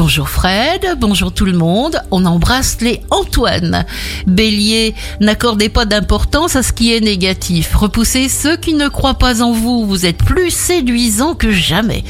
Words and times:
Bonjour 0.00 0.30
Fred, 0.30 0.96
bonjour 0.98 1.30
tout 1.30 1.44
le 1.44 1.52
monde, 1.52 2.00
on 2.10 2.24
embrasse 2.24 2.78
les 2.80 3.02
Antoine. 3.10 3.84
Bélier, 4.26 4.94
n'accordez 5.20 5.68
pas 5.68 5.84
d'importance 5.84 6.56
à 6.56 6.62
ce 6.62 6.72
qui 6.72 6.94
est 6.94 7.00
négatif, 7.00 7.74
repoussez 7.74 8.30
ceux 8.30 8.56
qui 8.56 8.72
ne 8.72 8.88
croient 8.88 9.18
pas 9.18 9.42
en 9.42 9.52
vous, 9.52 9.84
vous 9.84 10.06
êtes 10.06 10.16
plus 10.16 10.50
séduisant 10.50 11.34
que 11.34 11.50
jamais. 11.52 12.02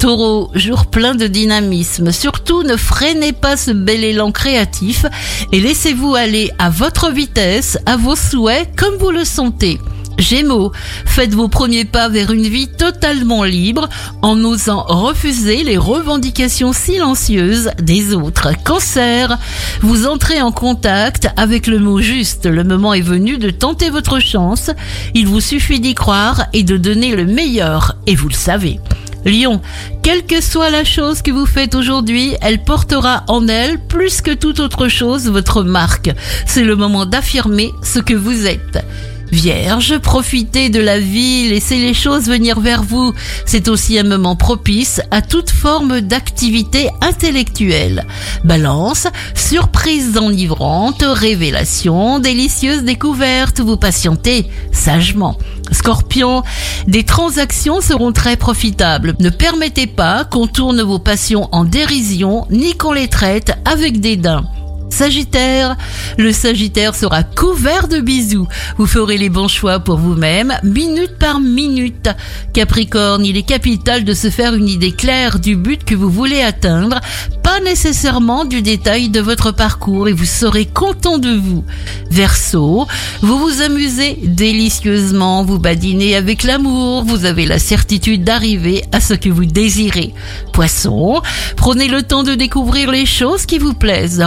Taureau, 0.00 0.50
jour 0.56 0.86
plein 0.86 1.14
de 1.14 1.28
dynamisme, 1.28 2.10
surtout 2.10 2.64
ne 2.64 2.76
freinez 2.76 3.32
pas 3.32 3.56
ce 3.56 3.70
bel 3.70 4.02
élan 4.02 4.32
créatif 4.32 5.06
et 5.52 5.60
laissez-vous 5.60 6.16
aller 6.16 6.50
à 6.58 6.68
votre 6.68 7.12
vitesse, 7.12 7.78
à 7.86 7.96
vos 7.96 8.16
souhaits 8.16 8.74
comme 8.76 8.96
vous 8.96 9.12
le 9.12 9.24
sentez. 9.24 9.78
Gémeaux, 10.18 10.72
faites 11.04 11.34
vos 11.34 11.48
premiers 11.48 11.84
pas 11.84 12.08
vers 12.08 12.30
une 12.30 12.46
vie 12.46 12.68
totalement 12.68 13.44
libre 13.44 13.88
en 14.22 14.42
osant 14.44 14.84
refuser 14.88 15.62
les 15.62 15.76
revendications 15.76 16.72
silencieuses 16.72 17.70
des 17.80 18.14
autres. 18.14 18.52
Cancer, 18.64 19.38
vous 19.82 20.06
entrez 20.06 20.40
en 20.40 20.52
contact 20.52 21.28
avec 21.36 21.66
le 21.66 21.78
mot 21.78 22.00
juste. 22.00 22.46
Le 22.46 22.64
moment 22.64 22.94
est 22.94 23.00
venu 23.00 23.38
de 23.38 23.50
tenter 23.50 23.90
votre 23.90 24.18
chance. 24.18 24.70
Il 25.14 25.26
vous 25.26 25.40
suffit 25.40 25.80
d'y 25.80 25.94
croire 25.94 26.46
et 26.52 26.62
de 26.62 26.76
donner 26.76 27.14
le 27.14 27.26
meilleur. 27.26 27.96
Et 28.06 28.14
vous 28.14 28.28
le 28.28 28.34
savez. 28.34 28.80
Lion, 29.26 29.60
quelle 30.02 30.24
que 30.24 30.40
soit 30.40 30.70
la 30.70 30.84
chose 30.84 31.20
que 31.20 31.32
vous 31.32 31.46
faites 31.46 31.74
aujourd'hui, 31.74 32.34
elle 32.40 32.62
portera 32.62 33.24
en 33.26 33.48
elle, 33.48 33.78
plus 33.78 34.20
que 34.20 34.30
toute 34.30 34.60
autre 34.60 34.88
chose, 34.88 35.28
votre 35.28 35.64
marque. 35.64 36.10
C'est 36.46 36.62
le 36.62 36.76
moment 36.76 37.06
d'affirmer 37.06 37.72
ce 37.82 37.98
que 37.98 38.14
vous 38.14 38.46
êtes. 38.46 38.84
Vierge, 39.32 39.98
profitez 39.98 40.68
de 40.68 40.78
la 40.80 41.00
vie, 41.00 41.48
laissez 41.48 41.78
les 41.78 41.94
choses 41.94 42.26
venir 42.26 42.60
vers 42.60 42.84
vous. 42.84 43.12
C'est 43.44 43.68
aussi 43.68 43.98
un 43.98 44.04
moment 44.04 44.36
propice 44.36 45.00
à 45.10 45.20
toute 45.20 45.50
forme 45.50 46.00
d'activité 46.00 46.90
intellectuelle. 47.00 48.06
Balance, 48.44 49.08
surprise 49.34 50.16
enivrante, 50.16 51.04
révélation, 51.04 52.20
délicieuse 52.20 52.84
découverte, 52.84 53.60
vous 53.60 53.76
patientez 53.76 54.46
sagement. 54.72 55.36
Scorpion, 55.72 56.44
des 56.86 57.04
transactions 57.04 57.80
seront 57.80 58.12
très 58.12 58.36
profitables. 58.36 59.16
Ne 59.18 59.30
permettez 59.30 59.88
pas 59.88 60.24
qu'on 60.24 60.46
tourne 60.46 60.82
vos 60.82 61.00
passions 61.00 61.48
en 61.50 61.64
dérision, 61.64 62.46
ni 62.50 62.74
qu'on 62.74 62.92
les 62.92 63.08
traite 63.08 63.52
avec 63.64 64.00
dédain. 64.00 64.44
Sagittaire, 64.90 65.76
le 66.16 66.32
Sagittaire 66.32 66.94
sera 66.94 67.22
couvert 67.22 67.88
de 67.88 68.00
bisous. 68.00 68.48
Vous 68.78 68.86
ferez 68.86 69.18
les 69.18 69.28
bons 69.28 69.48
choix 69.48 69.78
pour 69.78 69.98
vous-même, 69.98 70.54
minute 70.62 71.18
par 71.18 71.40
minute. 71.40 72.08
Capricorne, 72.52 73.24
il 73.24 73.36
est 73.36 73.42
capital 73.42 74.04
de 74.04 74.14
se 74.14 74.30
faire 74.30 74.54
une 74.54 74.68
idée 74.68 74.92
claire 74.92 75.38
du 75.38 75.56
but 75.56 75.84
que 75.84 75.94
vous 75.94 76.10
voulez 76.10 76.40
atteindre, 76.40 77.00
pas 77.42 77.60
nécessairement 77.60 78.44
du 78.44 78.62
détail 78.62 79.08
de 79.08 79.20
votre 79.20 79.52
parcours 79.52 80.08
et 80.08 80.12
vous 80.12 80.24
serez 80.24 80.66
content 80.66 81.18
de 81.18 81.34
vous. 81.36 81.64
Verseau, 82.10 82.86
vous 83.20 83.38
vous 83.38 83.62
amusez 83.62 84.18
délicieusement, 84.22 85.44
vous 85.44 85.58
badinez 85.58 86.16
avec 86.16 86.42
l'amour, 86.42 87.04
vous 87.04 87.24
avez 87.24 87.46
la 87.46 87.58
certitude 87.58 88.24
d'arriver 88.24 88.84
à 88.92 89.00
ce 89.00 89.14
que 89.14 89.28
vous 89.28 89.44
désirez. 89.44 90.14
Poisson, 90.52 91.20
prenez 91.56 91.88
le 91.88 92.02
temps 92.02 92.22
de 92.22 92.34
découvrir 92.34 92.90
les 92.90 93.06
choses 93.06 93.46
qui 93.46 93.58
vous 93.58 93.74
plaisent, 93.74 94.20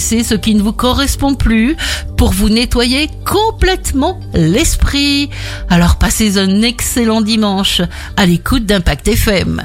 ce 0.00 0.34
qui 0.34 0.54
ne 0.54 0.62
vous 0.62 0.72
correspond 0.72 1.34
plus 1.34 1.76
pour 2.16 2.32
vous 2.32 2.48
nettoyer 2.48 3.08
complètement 3.24 4.18
l'esprit. 4.34 5.30
Alors 5.68 5.96
passez 5.96 6.38
un 6.38 6.62
excellent 6.62 7.20
dimanche 7.20 7.82
à 8.16 8.26
l'écoute 8.26 8.66
d'Impact 8.66 9.08
FM. 9.08 9.62